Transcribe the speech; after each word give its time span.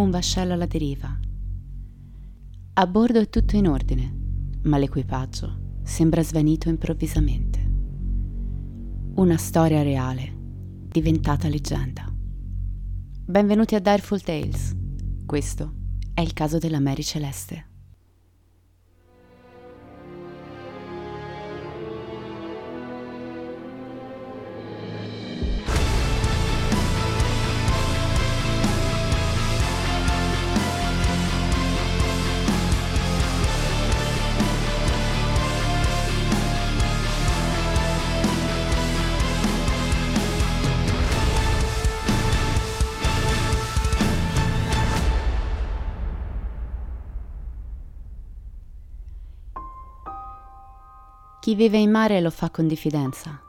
un 0.00 0.10
vascello 0.10 0.54
alla 0.54 0.66
deriva. 0.66 1.18
A 2.74 2.86
bordo 2.86 3.20
è 3.20 3.28
tutto 3.28 3.56
in 3.56 3.68
ordine, 3.68 4.12
ma 4.62 4.78
l'equipaggio 4.78 5.78
sembra 5.82 6.22
svanito 6.22 6.68
improvvisamente. 6.68 7.58
Una 9.16 9.36
storia 9.36 9.82
reale, 9.82 10.32
diventata 10.88 11.48
leggenda. 11.48 12.10
Benvenuti 13.24 13.74
a 13.74 13.80
Direful 13.80 14.22
Tales. 14.22 14.74
Questo 15.26 15.74
è 16.14 16.20
il 16.20 16.32
caso 16.32 16.58
della 16.58 16.80
Mary 16.80 17.02
Celeste. 17.02 17.69
Chi 51.50 51.56
vive 51.56 51.78
in 51.78 51.90
mare 51.90 52.20
lo 52.20 52.30
fa 52.30 52.48
con 52.48 52.68
diffidenza, 52.68 53.42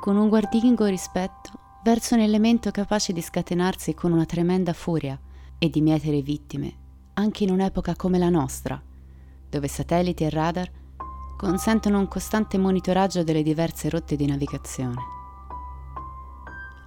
con 0.00 0.16
un 0.16 0.30
guardingo 0.30 0.86
rispetto 0.86 1.50
verso 1.84 2.14
un 2.14 2.22
elemento 2.22 2.70
capace 2.70 3.12
di 3.12 3.20
scatenarsi 3.20 3.92
con 3.92 4.12
una 4.12 4.24
tremenda 4.24 4.72
furia 4.72 5.20
e 5.58 5.68
di 5.68 5.82
mietere 5.82 6.22
vittime, 6.22 6.74
anche 7.12 7.44
in 7.44 7.50
un'epoca 7.50 7.94
come 7.96 8.16
la 8.16 8.30
nostra, 8.30 8.82
dove 9.46 9.68
satelliti 9.68 10.24
e 10.24 10.30
radar 10.30 10.70
consentono 11.36 11.98
un 11.98 12.08
costante 12.08 12.56
monitoraggio 12.56 13.22
delle 13.22 13.42
diverse 13.42 13.90
rotte 13.90 14.16
di 14.16 14.24
navigazione. 14.24 15.02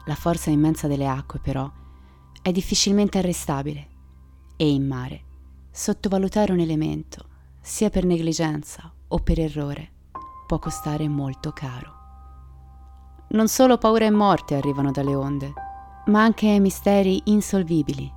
La 0.06 0.16
forza 0.16 0.50
immensa 0.50 0.88
delle 0.88 1.08
acque, 1.08 1.38
però, 1.40 1.72
è 2.42 2.52
difficilmente 2.52 3.20
arrestabile 3.20 3.88
e 4.56 4.72
in 4.72 4.88
mare 4.88 5.22
sottovalutare 5.70 6.52
un 6.52 6.62
elemento, 6.62 7.28
sia 7.62 7.92
per 7.92 8.06
negligenza 8.06 8.92
o 9.10 9.20
per 9.20 9.40
errore, 9.40 9.98
può 10.50 10.58
costare 10.58 11.08
molto 11.08 11.52
caro. 11.52 11.94
Non 13.30 13.48
solo 13.48 13.78
paura 13.78 14.06
e 14.06 14.10
morte 14.10 14.56
arrivano 14.56 14.90
dalle 14.90 15.14
onde, 15.14 15.54
ma 16.08 16.24
anche 16.24 16.58
misteri 16.58 17.22
insolvibili 17.26 18.12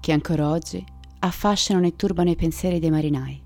che 0.00 0.12
ancora 0.12 0.48
oggi 0.48 0.82
affascinano 1.18 1.84
e 1.84 1.94
turbano 1.94 2.30
i 2.30 2.36
pensieri 2.36 2.78
dei 2.78 2.90
marinai. 2.90 3.42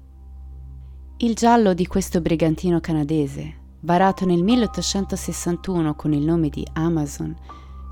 Il 1.16 1.34
giallo 1.34 1.74
di 1.74 1.88
questo 1.88 2.20
brigantino 2.20 2.78
canadese, 2.78 3.54
varato 3.80 4.24
nel 4.24 4.44
1861 4.44 5.96
con 5.96 6.12
il 6.12 6.24
nome 6.24 6.48
di 6.48 6.64
Amazon 6.74 7.36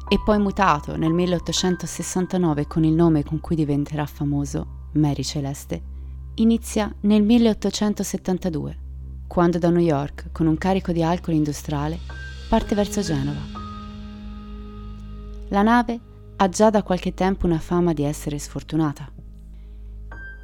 e 0.08 0.20
poi 0.24 0.38
mutato 0.38 0.96
nel 0.96 1.12
1869 1.12 2.68
con 2.68 2.84
il 2.84 2.92
nome 2.92 3.24
con 3.24 3.40
cui 3.40 3.56
diventerà 3.56 4.06
famoso 4.06 4.90
Mary 4.92 5.24
Celeste, 5.24 5.82
inizia 6.34 6.94
nel 7.00 7.24
1872 7.24 8.84
quando 9.26 9.58
da 9.58 9.70
New 9.70 9.82
York, 9.82 10.30
con 10.32 10.46
un 10.46 10.56
carico 10.56 10.92
di 10.92 11.02
alcol 11.02 11.34
industriale, 11.34 11.98
parte 12.48 12.74
verso 12.74 13.00
Genova. 13.00 13.40
La 15.48 15.62
nave 15.62 16.00
ha 16.36 16.48
già 16.48 16.70
da 16.70 16.82
qualche 16.82 17.14
tempo 17.14 17.46
una 17.46 17.58
fama 17.58 17.92
di 17.92 18.02
essere 18.02 18.38
sfortunata. 18.38 19.10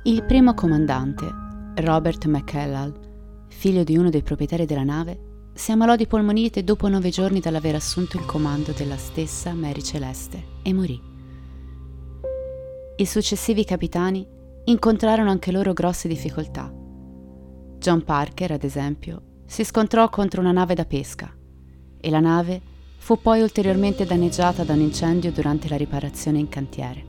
Il 0.04 0.24
primo 0.24 0.54
comandante, 0.54 1.26
Robert 1.76 2.26
McCallal, 2.26 2.92
figlio 3.48 3.84
di 3.84 3.96
uno 3.96 4.10
dei 4.10 4.22
proprietari 4.22 4.66
della 4.66 4.84
nave, 4.84 5.30
si 5.54 5.70
ammalò 5.70 5.96
di 5.96 6.06
polmonite 6.06 6.64
dopo 6.64 6.88
nove 6.88 7.10
giorni 7.10 7.40
dall'aver 7.40 7.76
assunto 7.76 8.16
il 8.16 8.24
comando 8.24 8.72
della 8.72 8.96
stessa 8.96 9.52
Mary 9.52 9.82
Celeste 9.82 10.42
e 10.62 10.72
morì. 10.72 11.00
I 12.96 13.06
successivi 13.06 13.64
capitani 13.64 14.26
incontrarono 14.64 15.30
anche 15.30 15.52
loro 15.52 15.72
grosse 15.72 16.08
difficoltà 16.08 16.80
John 17.82 18.04
Parker, 18.04 18.52
ad 18.52 18.62
esempio, 18.62 19.40
si 19.44 19.64
scontrò 19.64 20.08
contro 20.08 20.40
una 20.40 20.52
nave 20.52 20.76
da 20.76 20.84
pesca 20.84 21.28
e 22.00 22.10
la 22.10 22.20
nave 22.20 22.60
fu 22.96 23.20
poi 23.20 23.42
ulteriormente 23.42 24.04
danneggiata 24.04 24.62
da 24.62 24.74
un 24.74 24.82
incendio 24.82 25.32
durante 25.32 25.68
la 25.68 25.74
riparazione 25.74 26.38
in 26.38 26.48
cantiere. 26.48 27.04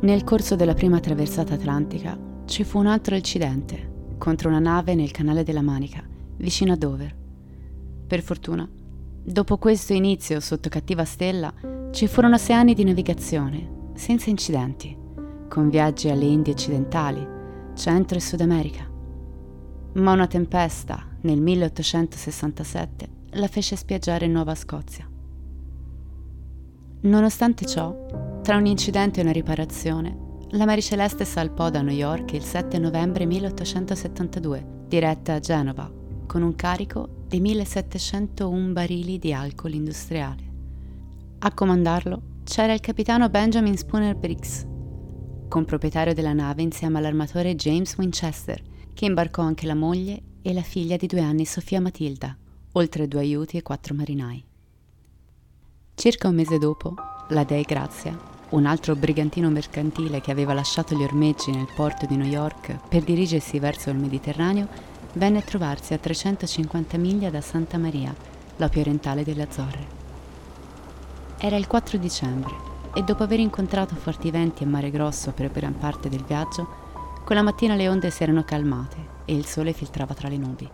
Nel 0.00 0.24
corso 0.24 0.56
della 0.56 0.74
prima 0.74 0.98
traversata 0.98 1.54
atlantica 1.54 2.18
ci 2.46 2.64
fu 2.64 2.80
un 2.80 2.88
altro 2.88 3.14
incidente 3.14 4.16
contro 4.18 4.48
una 4.48 4.58
nave 4.58 4.96
nel 4.96 5.12
canale 5.12 5.44
della 5.44 5.62
Manica, 5.62 6.02
vicino 6.38 6.72
a 6.72 6.76
Dover. 6.76 7.14
Per 8.04 8.20
fortuna, 8.20 8.68
dopo 9.22 9.58
questo 9.58 9.92
inizio 9.92 10.40
sotto 10.40 10.68
cattiva 10.68 11.04
stella, 11.04 11.54
ci 11.92 12.08
furono 12.08 12.36
sei 12.36 12.56
anni 12.56 12.74
di 12.74 12.82
navigazione, 12.82 13.92
senza 13.94 14.28
incidenti, 14.28 14.96
con 15.48 15.68
viaggi 15.68 16.08
alle 16.08 16.24
Indie 16.24 16.54
occidentali, 16.54 17.24
Centro 17.76 18.18
e 18.18 18.20
Sud 18.20 18.40
America 18.40 18.87
ma 19.94 20.12
una 20.12 20.26
tempesta 20.26 21.04
nel 21.22 21.40
1867 21.40 23.08
la 23.32 23.48
fece 23.48 23.76
spiaggiare 23.76 24.26
in 24.26 24.32
Nuova 24.32 24.54
Scozia. 24.54 25.08
Nonostante 27.00 27.66
ciò, 27.66 28.40
tra 28.42 28.56
un 28.56 28.66
incidente 28.66 29.20
e 29.20 29.22
una 29.22 29.32
riparazione, 29.32 30.26
la 30.52 30.64
Mary 30.64 30.80
Celeste 30.80 31.24
salpò 31.24 31.70
da 31.70 31.82
New 31.82 31.94
York 31.94 32.32
il 32.32 32.42
7 32.42 32.78
novembre 32.78 33.26
1872, 33.26 34.84
diretta 34.88 35.34
a 35.34 35.40
Genova, 35.40 35.90
con 36.26 36.42
un 36.42 36.54
carico 36.56 37.24
di 37.26 37.40
1701 37.40 38.72
barili 38.72 39.18
di 39.18 39.32
alcol 39.32 39.74
industriale. 39.74 40.42
A 41.40 41.52
comandarlo 41.52 42.22
c'era 42.44 42.72
il 42.72 42.80
capitano 42.80 43.28
Benjamin 43.28 43.76
Spooner 43.76 44.16
Briggs, 44.16 44.66
comproprietario 45.48 46.14
della 46.14 46.32
nave 46.32 46.62
insieme 46.62 46.98
all'armatore 46.98 47.54
James 47.54 47.94
Winchester, 47.96 48.62
che 48.98 49.04
imbarcò 49.04 49.42
anche 49.42 49.64
la 49.64 49.76
moglie 49.76 50.20
e 50.42 50.52
la 50.52 50.62
figlia 50.62 50.96
di 50.96 51.06
due 51.06 51.20
anni 51.20 51.44
Sofia 51.44 51.80
Matilda, 51.80 52.36
oltre 52.72 53.06
due 53.06 53.20
aiuti 53.20 53.56
e 53.56 53.62
quattro 53.62 53.94
marinai. 53.94 54.44
Circa 55.94 56.26
un 56.26 56.34
mese 56.34 56.58
dopo, 56.58 56.96
la 57.28 57.44
Dei 57.44 57.62
Grazia, 57.62 58.18
un 58.48 58.66
altro 58.66 58.96
brigantino 58.96 59.50
mercantile 59.50 60.20
che 60.20 60.32
aveva 60.32 60.52
lasciato 60.52 60.96
gli 60.96 61.04
ormeggi 61.04 61.52
nel 61.52 61.68
porto 61.76 62.06
di 62.06 62.16
New 62.16 62.26
York 62.26 62.88
per 62.88 63.04
dirigersi 63.04 63.60
verso 63.60 63.88
il 63.90 63.98
Mediterraneo, 63.98 64.66
venne 65.12 65.38
a 65.38 65.42
trovarsi 65.42 65.94
a 65.94 65.98
350 65.98 66.98
miglia 66.98 67.30
da 67.30 67.40
Santa 67.40 67.78
Maria, 67.78 68.12
la 68.56 68.68
più 68.68 68.80
orientale 68.80 69.22
delle 69.22 69.42
Azzorre. 69.42 69.86
Era 71.38 71.54
il 71.54 71.68
4 71.68 71.98
dicembre 71.98 72.52
e 72.94 73.02
dopo 73.04 73.22
aver 73.22 73.38
incontrato 73.38 73.94
forti 73.94 74.32
venti 74.32 74.64
e 74.64 74.66
mare 74.66 74.90
grosso 74.90 75.30
per 75.30 75.52
gran 75.52 75.78
parte 75.78 76.08
del 76.08 76.24
viaggio, 76.24 76.86
quella 77.28 77.42
mattina 77.42 77.74
le 77.74 77.90
onde 77.90 78.08
si 78.08 78.22
erano 78.22 78.42
calmate 78.42 78.96
e 79.26 79.34
il 79.34 79.44
sole 79.44 79.74
filtrava 79.74 80.14
tra 80.14 80.28
le 80.28 80.38
nubi. 80.38 80.66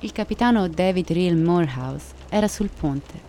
Il 0.00 0.10
capitano 0.10 0.66
David 0.66 1.12
Real 1.12 1.36
Morehouse 1.36 2.06
era 2.28 2.48
sul 2.48 2.70
ponte 2.70 3.20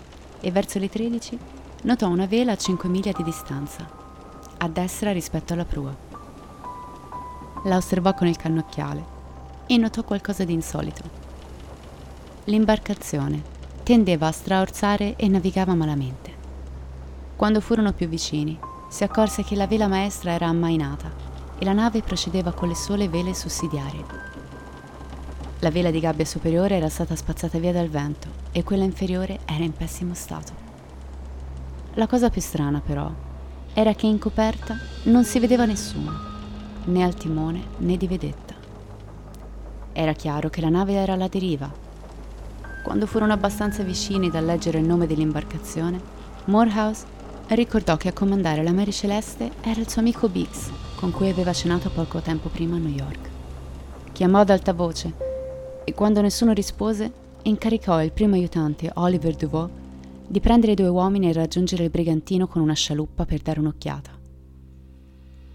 e 0.42 0.50
verso 0.50 0.80
le 0.80 0.90
13 0.90 1.38
notò 1.84 2.08
una 2.08 2.26
vela 2.26 2.54
a 2.54 2.58
5 2.58 2.90
miglia 2.90 3.12
di 3.12 3.22
distanza, 3.22 3.88
a 4.58 4.68
destra 4.68 5.12
rispetto 5.12 5.54
alla 5.54 5.66
prua. 5.66 5.96
La 7.66 7.78
osservò 7.78 8.16
con 8.16 8.26
il 8.26 8.38
cannocchiale 8.38 9.06
e 9.68 9.78
notò 9.78 10.04
qualcosa 10.04 10.46
di 10.46 10.54
insolito. 10.54 11.04
L'imbarcazione 12.46 13.40
tendeva 13.84 14.26
a 14.26 14.32
straorzare 14.32 15.16
e 15.16 15.28
navigava 15.28 15.76
malamente. 15.76 16.34
Quando 17.36 17.62
furono 17.62 17.94
più 17.94 18.08
vicini, 18.08 18.58
si 18.88 19.04
accorse 19.04 19.44
che 19.44 19.56
la 19.56 19.68
vela 19.68 19.88
maestra 19.88 20.32
era 20.32 20.48
ammainata 20.48 21.25
e 21.58 21.66
la 21.66 21.74
nave 21.74 22.02
procedeva 22.02 22.52
con 22.52 22.68
le 22.68 22.76
sole 22.76 23.10
vele 23.10 23.34
sussidiarie. 23.34 24.34
La 25.60 25.72
vela 25.72 25.90
di 25.90 26.00
gabbia 26.00 26.26
superiore 26.26 26.76
era 26.76 26.90
stata 26.90 27.16
spazzata 27.16 27.58
via 27.58 27.72
dal 27.72 27.90
vento 27.90 28.28
e 28.52 28.64
quella 28.64 28.84
inferiore 28.84 29.40
era 29.46 29.64
in 29.64 29.74
pessimo 29.74 30.14
stato. 30.14 30.54
La 31.96 32.08
cosa 32.08 32.30
più 32.30 32.42
strana 32.42 32.82
però 32.82 33.10
era 33.74 33.94
che 33.94 34.06
in 34.06 34.20
coperta 34.20 34.78
non 35.04 35.24
si 35.24 35.40
vedeva 35.40 35.66
nessuno, 35.66 36.12
né 36.86 37.04
al 37.04 37.16
timone 37.16 37.64
né 37.78 37.98
di 37.98 38.08
vedetta. 38.08 38.54
Era 39.92 40.14
chiaro 40.14 40.50
che 40.50 40.62
la 40.62 40.70
nave 40.70 40.94
era 40.94 41.14
alla 41.14 41.28
deriva. 41.28 41.72
Quando 42.84 43.08
furono 43.08 43.34
abbastanza 43.34 43.82
vicini 43.82 44.30
da 44.30 44.42
leggere 44.42 44.80
il 44.80 44.86
nome 44.86 45.08
dell'imbarcazione, 45.08 46.00
Morehouse 46.46 47.06
ricordò 47.48 47.98
che 47.98 48.10
a 48.10 48.14
comandare 48.14 48.62
la 48.62 48.74
Mary 48.74 48.92
Celeste 48.92 49.52
era 49.62 49.80
il 49.80 49.90
suo 49.90 50.02
amico 50.02 50.28
Biggs, 50.30 50.70
con 50.96 51.12
cui 51.12 51.30
aveva 51.30 51.54
cenato 51.54 51.90
poco 51.90 52.20
tempo 52.20 52.50
prima 52.50 52.76
a 52.76 52.80
New 52.80 52.94
York. 52.94 53.30
Chiamò 54.12 54.40
ad 54.40 54.50
alta 54.50 54.74
voce 54.74 55.14
e 55.84 55.94
quando 55.94 56.22
nessuno 56.22 56.54
rispose, 56.54 57.12
incaricò 57.44 58.02
il 58.02 58.12
primo 58.12 58.36
aiutante 58.36 58.90
Oliver 58.96 59.36
Duvaux 59.36 59.70
di 60.28 60.40
prendere 60.40 60.72
i 60.72 60.76
due 60.76 60.88
uomini 60.88 61.30
e 61.30 61.34
raggiungere 61.34 61.84
il 61.84 61.90
brigantino 61.92 62.48
con 62.48 62.62
una 62.62 62.74
scialuppa 62.74 63.26
per 63.26 63.42
dare 63.42 63.60
un'occhiata. 63.60 64.12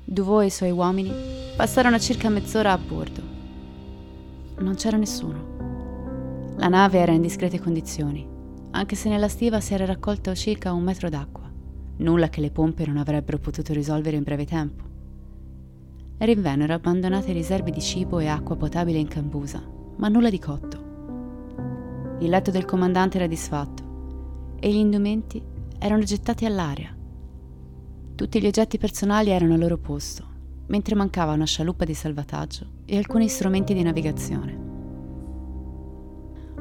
Duvaux 0.04 0.42
e 0.42 0.46
i 0.46 0.50
suoi 0.50 0.70
uomini 0.70 1.12
passarono 1.56 1.98
circa 1.98 2.28
mezz'ora 2.28 2.72
a 2.72 2.78
bordo. 2.78 3.22
Non 4.58 4.74
c'era 4.74 4.96
nessuno. 4.96 5.58
La 6.56 6.68
nave 6.68 6.98
era 6.98 7.12
in 7.12 7.22
discrete 7.22 7.58
condizioni, 7.58 8.26
anche 8.72 8.94
se 8.94 9.08
nella 9.08 9.28
stiva 9.28 9.60
si 9.60 9.74
era 9.74 9.86
raccolto 9.86 10.34
circa 10.34 10.72
un 10.72 10.82
metro 10.82 11.08
d'acqua, 11.08 11.50
nulla 11.96 12.28
che 12.28 12.40
le 12.40 12.50
pompe 12.50 12.86
non 12.86 12.98
avrebbero 12.98 13.38
potuto 13.38 13.72
risolvere 13.72 14.16
in 14.16 14.22
breve 14.22 14.44
tempo. 14.44 14.89
Rinvennero 16.22 16.74
abbandonate 16.74 17.32
riserve 17.32 17.70
di 17.70 17.80
cibo 17.80 18.18
e 18.18 18.26
acqua 18.26 18.54
potabile 18.54 18.98
in 18.98 19.08
cambusa, 19.08 19.62
ma 19.96 20.08
nulla 20.08 20.28
di 20.28 20.38
cotto. 20.38 20.88
Il 22.18 22.28
letto 22.28 22.50
del 22.50 22.66
comandante 22.66 23.16
era 23.16 23.26
disfatto 23.26 24.56
e 24.60 24.70
gli 24.70 24.76
indumenti 24.76 25.42
erano 25.78 26.02
gettati 26.02 26.44
all'aria. 26.44 26.94
Tutti 28.14 28.38
gli 28.38 28.46
oggetti 28.46 28.76
personali 28.76 29.30
erano 29.30 29.54
al 29.54 29.60
loro 29.60 29.78
posto, 29.78 30.22
mentre 30.66 30.94
mancava 30.94 31.32
una 31.32 31.46
scialuppa 31.46 31.86
di 31.86 31.94
salvataggio 31.94 32.66
e 32.84 32.98
alcuni 32.98 33.26
strumenti 33.26 33.72
di 33.72 33.82
navigazione. 33.82 34.58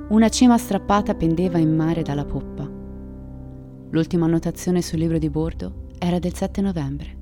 Una 0.07 0.29
cima 0.29 0.57
strappata 0.57 1.15
pendeva 1.15 1.57
in 1.57 1.75
mare 1.75 2.01
dalla 2.01 2.23
poppa. 2.23 2.65
L'ultima 3.89 4.23
annotazione 4.23 4.81
sul 4.81 4.99
libro 4.99 5.17
di 5.17 5.29
bordo 5.29 5.87
era 5.97 6.17
del 6.17 6.33
7 6.33 6.61
novembre. 6.61 7.17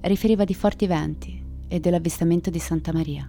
Riferiva 0.00 0.44
di 0.44 0.54
forti 0.54 0.88
venti 0.88 1.41
e 1.72 1.80
dell'avvistamento 1.80 2.50
di 2.50 2.58
Santa 2.58 2.92
Maria. 2.92 3.26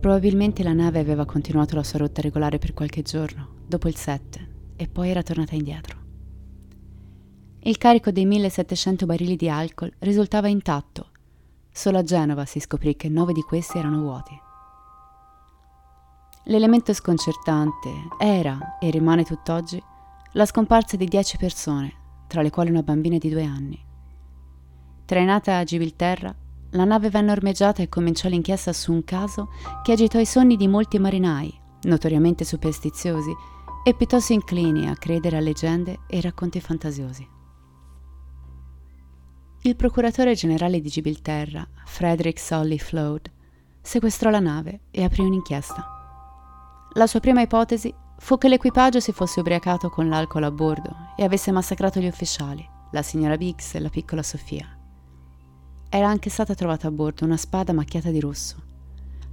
Probabilmente 0.00 0.62
la 0.62 0.74
nave 0.74 0.98
aveva 0.98 1.24
continuato 1.24 1.74
la 1.74 1.82
sua 1.82 2.00
rotta 2.00 2.20
regolare 2.20 2.58
per 2.58 2.74
qualche 2.74 3.00
giorno, 3.00 3.54
dopo 3.66 3.88
il 3.88 3.96
7, 3.96 4.74
e 4.76 4.86
poi 4.86 5.08
era 5.08 5.22
tornata 5.22 5.54
indietro. 5.54 5.98
Il 7.60 7.78
carico 7.78 8.10
dei 8.10 8.26
1700 8.26 9.06
barili 9.06 9.34
di 9.36 9.48
alcol 9.48 9.90
risultava 10.00 10.48
intatto. 10.48 11.10
Solo 11.72 11.96
a 11.96 12.02
Genova 12.02 12.44
si 12.44 12.60
scoprì 12.60 12.96
che 12.96 13.08
nove 13.08 13.32
di 13.32 13.40
questi 13.40 13.78
erano 13.78 14.02
vuoti. 14.02 14.38
L'elemento 16.44 16.92
sconcertante 16.92 17.90
era, 18.18 18.76
e 18.78 18.90
rimane 18.90 19.24
tutt'oggi, 19.24 19.82
la 20.32 20.44
scomparsa 20.44 20.98
di 20.98 21.06
dieci 21.06 21.38
persone, 21.38 21.94
tra 22.26 22.42
le 22.42 22.50
quali 22.50 22.68
una 22.68 22.82
bambina 22.82 23.16
di 23.16 23.30
due 23.30 23.44
anni. 23.44 23.82
Trainata 25.06 25.56
a 25.56 25.64
Gibilterra, 25.64 26.44
la 26.76 26.84
nave 26.84 27.10
venne 27.10 27.32
ormeggiata 27.32 27.82
e 27.82 27.88
cominciò 27.88 28.28
l'inchiesta 28.28 28.72
su 28.72 28.92
un 28.92 29.02
caso 29.02 29.48
che 29.82 29.92
agitò 29.92 30.20
i 30.20 30.26
sonni 30.26 30.56
di 30.56 30.68
molti 30.68 30.98
marinai, 30.98 31.52
notoriamente 31.82 32.44
superstiziosi 32.44 33.34
e 33.84 33.94
piuttosto 33.94 34.32
inclini 34.32 34.88
a 34.88 34.94
credere 34.94 35.36
a 35.36 35.40
leggende 35.40 36.00
e 36.06 36.20
racconti 36.20 36.60
fantasiosi. 36.60 37.28
Il 39.62 39.76
procuratore 39.76 40.34
generale 40.34 40.80
di 40.80 40.88
Gibilterra, 40.88 41.66
Frederick 41.84 42.38
Solly 42.38 42.78
Flood, 42.78 43.30
sequestrò 43.80 44.30
la 44.30 44.40
nave 44.40 44.80
e 44.90 45.02
aprì 45.02 45.22
un'inchiesta. 45.22 45.86
La 46.92 47.06
sua 47.06 47.20
prima 47.20 47.40
ipotesi 47.40 47.92
fu 48.18 48.38
che 48.38 48.48
l'equipaggio 48.48 49.00
si 49.00 49.12
fosse 49.12 49.40
ubriacato 49.40 49.90
con 49.90 50.08
l'alcol 50.08 50.44
a 50.44 50.50
bordo 50.50 50.94
e 51.16 51.24
avesse 51.24 51.50
massacrato 51.50 52.00
gli 52.00 52.06
ufficiali, 52.06 52.68
la 52.92 53.02
signora 53.02 53.36
Biggs 53.36 53.74
e 53.74 53.80
la 53.80 53.88
piccola 53.88 54.22
Sofia. 54.22 54.75
Era 55.96 56.08
anche 56.08 56.28
stata 56.28 56.54
trovata 56.54 56.88
a 56.88 56.90
bordo 56.90 57.24
una 57.24 57.38
spada 57.38 57.72
macchiata 57.72 58.10
di 58.10 58.20
rosso. 58.20 58.56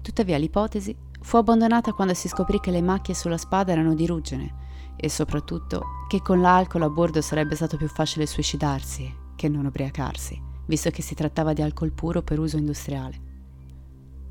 Tuttavia 0.01 0.37
l'ipotesi 0.37 0.95
fu 1.19 1.35
abbandonata 1.35 1.91
quando 1.91 2.13
si 2.13 2.29
scoprì 2.29 2.61
che 2.61 2.71
le 2.71 2.81
macchie 2.81 3.13
sulla 3.13 3.35
spada 3.35 3.73
erano 3.73 3.93
di 3.93 4.05
ruggine 4.05 4.93
e 4.95 5.09
soprattutto 5.09 6.05
che 6.07 6.21
con 6.21 6.39
l'alcol 6.39 6.83
a 6.83 6.89
bordo 6.89 7.19
sarebbe 7.19 7.55
stato 7.55 7.75
più 7.75 7.89
facile 7.89 8.25
suicidarsi 8.25 9.13
che 9.35 9.49
non 9.49 9.65
ubriacarsi, 9.65 10.41
visto 10.65 10.89
che 10.89 11.01
si 11.01 11.15
trattava 11.15 11.51
di 11.51 11.61
alcol 11.61 11.91
puro 11.91 12.21
per 12.21 12.39
uso 12.39 12.55
industriale. 12.55 13.19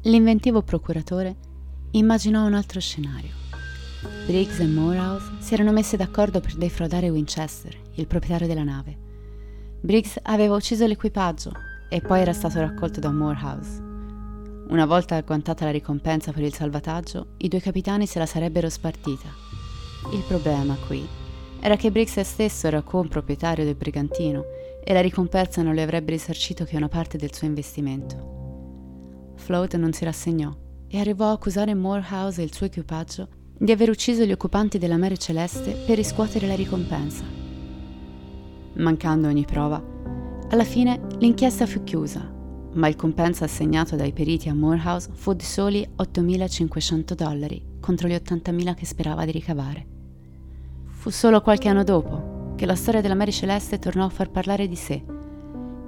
L'inventivo 0.05 0.63
procuratore 0.63 1.37
immaginò 1.91 2.47
un 2.47 2.55
altro 2.55 2.81
scenario. 2.81 3.33
Briggs 4.25 4.59
e 4.59 4.67
Morehouse 4.67 5.33
si 5.41 5.53
erano 5.53 5.73
messi 5.73 5.99
d'accordo 5.99 6.41
per 6.41 6.55
defraudare 6.55 7.11
Winchester, 7.11 7.79
il 7.97 8.07
proprietario 8.07 8.47
della 8.47 8.65
nave. 8.65 8.97
Briggs 9.83 10.19
aveva 10.23 10.55
ucciso 10.55 10.87
l'equipaggio 10.87 11.71
e 11.93 12.01
poi 12.01 12.23
era 12.23 12.33
stato 12.33 12.59
raccolto 12.59 13.01
da 13.01 13.13
Morehouse. 13.13 13.79
Una 14.69 14.87
volta 14.87 15.17
agguantata 15.17 15.67
la 15.67 15.71
ricompensa 15.71 16.33
per 16.33 16.43
il 16.43 16.55
salvataggio, 16.55 17.35
i 17.37 17.49
due 17.49 17.61
capitani 17.61 18.07
se 18.07 18.19
la 18.19 18.25
sarebbero 18.25 18.71
spartita. 18.71 19.29
Il 20.11 20.25
problema 20.27 20.75
qui 20.87 21.07
era 21.61 21.77
che 21.77 21.91
Briggs 21.91 22.19
stesso 22.21 22.67
era 22.67 22.81
comproprietario 22.81 23.67
del 23.67 23.75
brigantino 23.75 24.43
e 24.83 24.91
la 24.95 25.03
ricompensa 25.03 25.61
non 25.61 25.75
le 25.75 25.83
avrebbe 25.83 26.13
risarcito 26.13 26.65
che 26.65 26.77
una 26.77 26.89
parte 26.89 27.19
del 27.19 27.35
suo 27.35 27.47
investimento. 27.47 29.35
Float 29.37 29.77
non 29.77 29.93
si 29.93 30.07
rassegnò 30.07 30.51
e 30.89 30.99
arrivò 30.99 31.29
a 31.29 31.33
accusare 31.33 31.75
Morehouse 31.75 32.41
e 32.41 32.45
il 32.45 32.55
suo 32.55 32.65
equipaggio 32.65 33.29
di 33.59 33.71
aver 33.71 33.91
ucciso 33.91 34.25
gli 34.25 34.33
occupanti 34.33 34.79
della 34.79 34.97
Mare 34.97 35.19
Celeste 35.19 35.73
per 35.87 35.97
riscuotere 35.97 36.47
la 36.47 36.55
ricompensa. 36.55 37.23
Mancando 38.77 39.29
ogni 39.29 39.45
prova, 39.45 39.92
alla 40.53 40.65
fine 40.65 41.01
l'inchiesta 41.19 41.65
fu 41.67 41.83
chiusa, 41.83 42.31
ma 42.75 42.87
il 42.87 42.95
compenso 42.95 43.43
assegnato 43.43 43.97
dai 43.97 44.13
periti 44.13 44.51
a 44.51 44.55
Morehouse 44.55 45.09
fu 45.15 45.33
di 45.33 45.45
soli 45.45 45.89
8.500 45.97 47.15
dollari 47.15 47.63
contro 47.81 48.07
gli 48.07 48.13
80.000 48.13 48.75
che 48.75 48.85
sperava 48.85 49.25
di 49.25 49.31
ricavare. 49.31 49.87
Fu 50.85 51.09
solo 51.09 51.41
qualche 51.41 51.69
anno 51.69 51.85
dopo 51.85 52.53
che 52.55 52.67
la 52.67 52.75
storia 52.75 53.01
della 53.01 53.15
Mary 53.15 53.33
Celeste 53.33 53.79
tornò 53.79 54.05
a 54.05 54.11
far 54.11 54.31
parlare 54.31 54.69
di 54.69 54.77
sé 54.77 55.03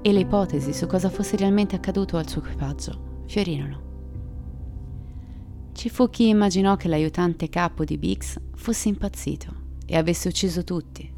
e 0.00 0.12
le 0.12 0.20
ipotesi 0.20 0.72
su 0.72 0.86
cosa 0.86 1.10
fosse 1.10 1.36
realmente 1.36 1.76
accaduto 1.76 2.16
al 2.16 2.26
suo 2.26 2.40
equipaggio 2.40 3.22
fiorirono. 3.26 3.82
Ci 5.72 5.90
fu 5.90 6.08
chi 6.08 6.28
immaginò 6.28 6.76
che 6.76 6.88
l'aiutante 6.88 7.50
capo 7.50 7.84
di 7.84 7.98
Biggs 7.98 8.40
fosse 8.54 8.88
impazzito 8.88 9.52
e 9.84 9.94
avesse 9.94 10.28
ucciso 10.28 10.64
tutti, 10.64 11.13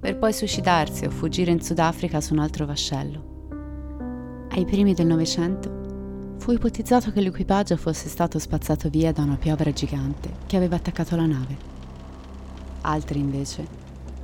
per 0.00 0.16
poi 0.16 0.32
suicidarsi 0.32 1.04
o 1.04 1.10
fuggire 1.10 1.50
in 1.50 1.60
Sudafrica 1.60 2.22
su 2.22 2.32
un 2.32 2.38
altro 2.38 2.64
vascello. 2.64 4.48
Ai 4.48 4.64
primi 4.64 4.94
del 4.94 5.06
Novecento 5.06 6.36
fu 6.38 6.52
ipotizzato 6.52 7.12
che 7.12 7.20
l'equipaggio 7.20 7.76
fosse 7.76 8.08
stato 8.08 8.38
spazzato 8.38 8.88
via 8.88 9.12
da 9.12 9.22
una 9.22 9.36
piovra 9.36 9.70
gigante 9.72 10.30
che 10.46 10.56
aveva 10.56 10.76
attaccato 10.76 11.16
la 11.16 11.26
nave. 11.26 11.54
Altri 12.80 13.18
invece 13.18 13.66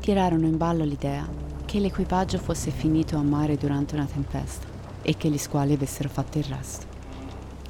tirarono 0.00 0.46
in 0.46 0.56
ballo 0.56 0.82
l'idea 0.82 1.28
che 1.66 1.78
l'equipaggio 1.78 2.38
fosse 2.38 2.70
finito 2.70 3.18
a 3.18 3.22
mare 3.22 3.58
durante 3.58 3.96
una 3.96 4.06
tempesta 4.06 4.66
e 5.02 5.14
che 5.18 5.28
gli 5.28 5.38
squali 5.38 5.74
avessero 5.74 6.08
fatto 6.08 6.38
il 6.38 6.44
resto. 6.44 6.86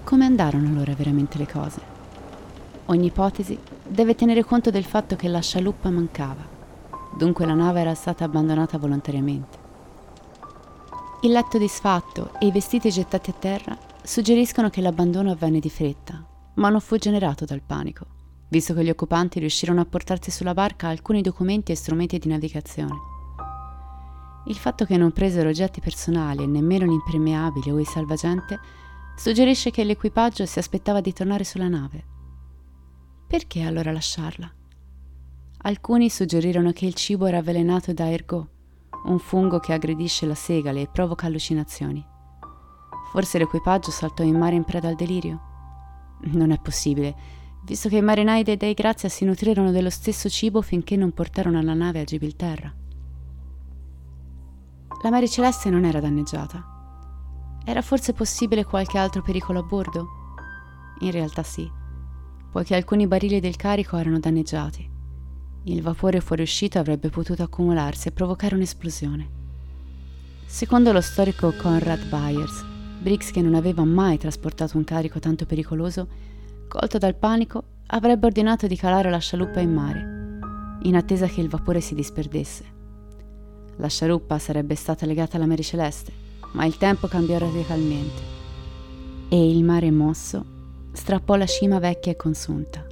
Come 0.05 0.25
andarono 0.25 0.69
allora 0.69 0.95
veramente 0.95 1.39
le 1.39 1.49
cose? 1.49 1.81
Ogni 2.87 3.07
ipotesi 3.07 3.59
deve 3.85 4.15
tenere 4.15 4.45
conto 4.45 4.71
del 4.71 4.85
fatto 4.85 5.17
che 5.17 5.27
la 5.27 5.41
scialuppa 5.41 5.91
mancava 5.91 6.55
dunque 7.17 7.47
la 7.47 7.55
nave 7.55 7.81
era 7.81 7.95
stata 7.95 8.25
abbandonata 8.25 8.79
volontariamente. 8.79 9.65
Il 11.23 11.33
letto 11.33 11.59
disfatto 11.59 12.33
e 12.39 12.47
i 12.47 12.53
vestiti 12.53 12.91
gettati 12.91 13.31
a 13.31 13.35
terra 13.35 13.79
suggeriscono 14.03 14.69
che 14.69 14.81
l'abbandono 14.81 15.31
avvenne 15.31 15.59
di 15.59 15.71
fretta, 15.71 16.25
ma 16.55 16.69
non 16.69 16.81
fu 16.81 16.97
generato 16.97 17.45
dal 17.45 17.63
panico, 17.63 18.07
visto 18.49 18.75
che 18.75 18.85
gli 18.85 18.91
occupanti 18.91 19.41
riuscirono 19.41 19.81
a 19.81 19.87
portarsi 19.87 20.31
sulla 20.31 20.55
barca 20.55 20.89
alcuni 20.89 21.23
documenti 21.23 21.73
e 21.73 21.77
strumenti 21.77 22.19
di 22.19 22.29
navigazione. 22.29 23.15
Il 24.47 24.57
fatto 24.57 24.85
che 24.85 24.97
non 24.97 25.11
presero 25.11 25.49
oggetti 25.49 25.81
personali 25.81 26.45
e 26.45 26.47
nemmeno 26.47 26.85
l'impermeabile 26.85 27.73
o 27.73 27.81
il 27.81 27.87
salvagente 27.87 28.61
suggerisce 29.17 29.71
che 29.71 29.83
l'equipaggio 29.83 30.47
si 30.47 30.59
aspettava 30.59 31.01
di 31.01 31.13
tornare 31.13 31.43
sulla 31.43 31.69
nave. 31.69 32.05
Perché 33.27 33.63
allora 33.63 33.91
lasciarla? 33.91 34.49
Alcuni 35.67 36.11
suggerirono 36.11 36.71
che 36.71 36.87
il 36.87 36.95
cibo 36.95 37.27
era 37.27 37.39
avvelenato 37.39 37.93
da 37.93 38.09
ergot, 38.09 38.47
un 39.07 39.19
fungo 39.19 39.59
che 39.59 39.73
aggredisce 39.73 40.25
la 40.25 40.37
segale 40.37 40.83
e 40.83 40.87
provoca 40.87 41.27
allucinazioni. 41.27 42.07
Forse 43.11 43.39
l'equipaggio 43.39 43.91
saltò 43.91 44.23
in 44.23 44.39
mare 44.39 44.55
in 44.55 44.63
preda 44.63 44.87
al 44.87 44.95
delirio? 44.95 45.41
Non 46.35 46.53
è 46.53 46.61
possibile, 46.61 47.17
visto 47.65 47.89
che 47.89 47.97
i 47.97 48.01
marinai 48.01 48.45
dei 48.45 48.57
Dei 48.57 48.75
Grazia 48.75 49.09
si 49.09 49.25
nutrirono 49.25 49.73
dello 49.73 49.91
stesso 49.91 50.29
cibo 50.29 50.63
finché 50.63 50.95
non 50.95 51.11
portarono 51.11 51.61
la 51.61 51.75
nave 51.75 51.99
a 51.99 52.05
Gibilterra. 52.05 52.73
La 55.03 55.11
Mare 55.11 55.29
Celeste 55.29 55.69
non 55.69 55.85
era 55.85 55.99
danneggiata. 55.99 56.65
Era 57.65 57.83
forse 57.83 58.13
possibile 58.13 58.65
qualche 58.65 58.99
altro 58.99 59.21
pericolo 59.21 59.59
a 59.59 59.65
bordo? 59.65 60.07
In 61.01 61.11
realtà 61.11 61.43
sì, 61.43 61.69
poiché 62.53 62.77
alcuni 62.77 63.09
barili 63.09 63.41
del 63.41 63.57
carico 63.57 63.97
erano 63.97 64.21
danneggiati 64.21 64.95
il 65.69 65.83
vapore 65.83 66.21
fuoriuscito 66.21 66.79
avrebbe 66.79 67.09
potuto 67.09 67.43
accumularsi 67.43 68.09
e 68.09 68.13
provocare 68.13 68.55
un'esplosione. 68.55 69.29
Secondo 70.47 70.93
lo 70.93 71.01
storico 71.01 71.53
Conrad 71.57 72.07
Byers, 72.09 72.65
Briggs, 73.01 73.33
che 73.33 73.43
non 73.43 73.55
aveva 73.55 73.85
mai 73.85 74.17
trasportato 74.17 74.77
un 74.77 74.85
carico 74.85 75.19
tanto 75.19 75.45
pericoloso, 75.45 76.07
colto 76.69 76.99
dal 76.99 77.17
panico, 77.17 77.63
avrebbe 77.87 78.27
ordinato 78.27 78.67
di 78.69 78.77
calare 78.77 79.11
la 79.11 79.19
scialuppa 79.19 79.61
in 79.61 79.73
mare. 79.73 80.15
in 80.83 80.95
attesa 80.95 81.27
che 81.27 81.41
il 81.41 81.49
vapore 81.49 81.81
si 81.81 81.97
disperdesse. 81.97 82.65
La 83.79 83.89
sciaruppa 83.89 84.39
sarebbe 84.39 84.77
stata 84.77 85.05
legata 85.05 85.37
alla 85.37 85.47
Mare 85.47 85.63
Celeste, 85.63 86.13
ma 86.53 86.65
il 86.65 86.77
tempo 86.77 87.09
cambiò 87.09 87.39
radicalmente 87.39 88.23
e 89.29 89.51
il 89.51 89.65
mare 89.65 89.91
mosso 89.91 90.45
strappò 90.93 91.35
la 91.35 91.47
cima 91.47 91.81
vecchia 91.81 92.13
e 92.13 92.17
consunta. 92.17 92.86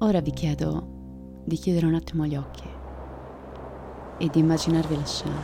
Ora 0.00 0.20
vi 0.20 0.30
chiedo 0.30 1.42
di 1.44 1.56
chiudere 1.56 1.84
un 1.84 1.94
attimo 1.94 2.24
gli 2.24 2.36
occhi 2.36 2.62
e 4.18 4.28
di 4.28 4.38
immaginarvi 4.38 4.94
la 4.94 5.04
scena. 5.04 5.40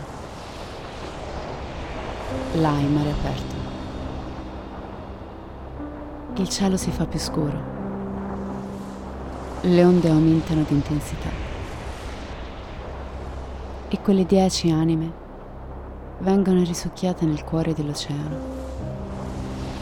Là 2.61 2.79
in 2.79 2.93
mare 2.93 3.11
aperto. 3.11 3.55
Il 6.37 6.49
cielo 6.49 6.77
si 6.77 6.93
fa 6.93 7.05
più 7.05 7.19
scuro. 7.19 7.59
Le 9.63 9.85
onde 9.85 10.09
aumentano 10.09 10.63
di 10.63 10.75
intensità. 10.75 11.31
E 13.89 14.01
quelle 14.03 14.25
dieci 14.25 14.71
anime 14.71 15.13
vengono 16.21 16.63
risucchiate 16.63 17.27
nel 17.27 17.43
cuore 17.43 17.75
dell'oceano, 17.75 18.37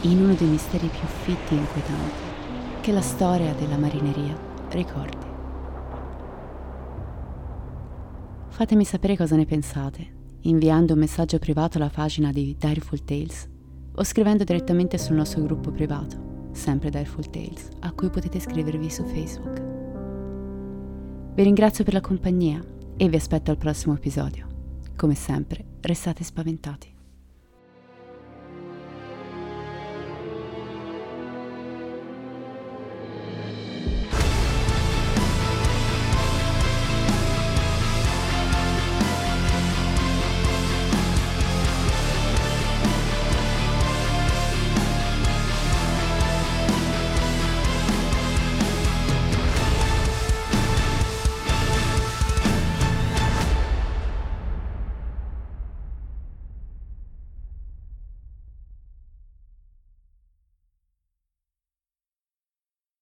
in 0.01 0.19
uno 0.19 0.33
dei 0.33 0.47
misteri 0.47 0.87
più 0.87 1.05
fitti 1.05 1.53
e 1.53 1.57
inquietanti 1.57 2.31
che 2.81 2.91
la 2.91 3.01
storia 3.01 3.53
della 3.53 3.77
marineria 3.77 4.52
ricordi. 4.73 5.25
Fatemi 8.49 8.83
sapere 8.83 9.17
cosa 9.17 9.35
ne 9.35 9.45
pensate 9.45 10.21
inviando 10.43 10.93
un 10.93 10.99
messaggio 10.99 11.39
privato 11.39 11.77
alla 11.77 11.89
pagina 11.89 12.31
di 12.31 12.55
Direful 12.57 13.03
Tales 13.03 13.49
o 13.95 14.03
scrivendo 14.03 14.43
direttamente 14.43 14.97
sul 14.97 15.15
nostro 15.15 15.41
gruppo 15.41 15.71
privato, 15.71 16.49
sempre 16.51 16.89
Direful 16.89 17.29
Tales, 17.29 17.69
a 17.79 17.91
cui 17.91 18.09
potete 18.09 18.37
iscrivervi 18.37 18.89
su 18.89 19.03
Facebook. 19.05 19.61
Vi 21.35 21.43
ringrazio 21.43 21.83
per 21.83 21.93
la 21.93 22.01
compagnia 22.01 22.63
e 22.97 23.09
vi 23.09 23.15
aspetto 23.15 23.51
al 23.51 23.57
prossimo 23.57 23.95
episodio. 23.95 24.47
Come 24.95 25.15
sempre, 25.15 25.65
restate 25.81 26.23
spaventati. 26.23 26.92